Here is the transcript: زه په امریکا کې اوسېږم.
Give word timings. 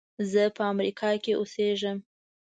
زه 0.31 0.43
په 0.55 0.63
امریکا 0.73 1.09
کې 1.23 1.31
اوسېږم. 1.39 1.97